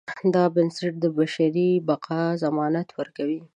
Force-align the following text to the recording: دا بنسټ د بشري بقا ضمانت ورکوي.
دا 0.35 0.43
بنسټ 0.55 0.93
د 1.03 1.05
بشري 1.17 1.69
بقا 1.87 2.21
ضمانت 2.43 2.89
ورکوي. 2.99 3.39